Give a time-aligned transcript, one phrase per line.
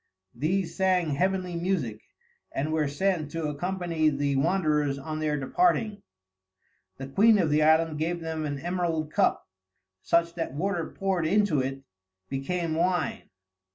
[0.33, 2.01] These sang heavenly music,
[2.51, 6.01] and were sent to accompany the wanderers on their departing;
[6.97, 9.47] the queen of the island gave them an emerald cup,
[10.01, 11.83] such that water poured into it
[12.31, 13.29] became wine.